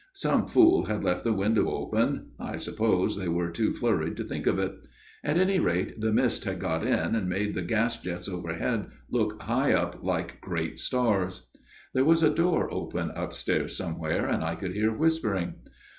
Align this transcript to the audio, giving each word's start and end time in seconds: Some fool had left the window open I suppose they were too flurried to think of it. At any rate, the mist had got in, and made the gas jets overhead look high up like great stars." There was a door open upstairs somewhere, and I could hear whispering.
Some 0.15 0.47
fool 0.47 0.85
had 0.87 1.03
left 1.03 1.23
the 1.23 1.31
window 1.31 1.69
open 1.69 2.31
I 2.39 2.57
suppose 2.57 3.15
they 3.15 3.27
were 3.27 3.51
too 3.51 3.71
flurried 3.71 4.17
to 4.17 4.23
think 4.23 4.47
of 4.47 4.57
it. 4.57 4.73
At 5.23 5.37
any 5.37 5.59
rate, 5.59 6.01
the 6.01 6.11
mist 6.11 6.43
had 6.45 6.57
got 6.57 6.83
in, 6.83 7.13
and 7.13 7.29
made 7.29 7.53
the 7.53 7.61
gas 7.61 8.01
jets 8.01 8.27
overhead 8.27 8.87
look 9.11 9.43
high 9.43 9.73
up 9.73 10.03
like 10.03 10.41
great 10.41 10.79
stars." 10.79 11.45
There 11.93 12.03
was 12.03 12.23
a 12.23 12.33
door 12.33 12.67
open 12.73 13.11
upstairs 13.11 13.77
somewhere, 13.77 14.25
and 14.27 14.43
I 14.43 14.55
could 14.55 14.73
hear 14.73 14.91
whispering. 14.91 15.53